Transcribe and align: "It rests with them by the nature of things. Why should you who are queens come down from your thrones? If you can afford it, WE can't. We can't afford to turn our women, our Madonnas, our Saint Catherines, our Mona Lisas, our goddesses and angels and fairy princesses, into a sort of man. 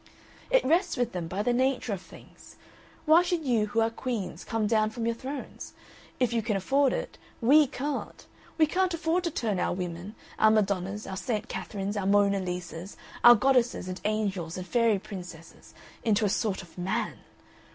"It 0.49 0.65
rests 0.65 0.97
with 0.97 1.11
them 1.11 1.27
by 1.27 1.43
the 1.43 1.53
nature 1.53 1.93
of 1.93 2.01
things. 2.01 2.55
Why 3.05 3.21
should 3.21 3.45
you 3.45 3.67
who 3.67 3.81
are 3.81 3.91
queens 3.91 4.43
come 4.43 4.65
down 4.65 4.89
from 4.89 5.05
your 5.05 5.13
thrones? 5.13 5.73
If 6.19 6.33
you 6.33 6.41
can 6.41 6.57
afford 6.57 6.91
it, 6.91 7.19
WE 7.39 7.67
can't. 7.67 8.25
We 8.57 8.65
can't 8.65 8.95
afford 8.95 9.23
to 9.25 9.29
turn 9.29 9.59
our 9.59 9.75
women, 9.75 10.15
our 10.39 10.49
Madonnas, 10.49 11.05
our 11.05 11.15
Saint 11.17 11.47
Catherines, 11.49 11.95
our 11.97 12.07
Mona 12.07 12.39
Lisas, 12.39 12.97
our 13.23 13.35
goddesses 13.35 13.87
and 13.87 14.01
angels 14.03 14.57
and 14.57 14.65
fairy 14.65 14.97
princesses, 14.97 15.75
into 16.03 16.25
a 16.25 16.29
sort 16.29 16.63
of 16.63 16.79
man. 16.79 17.19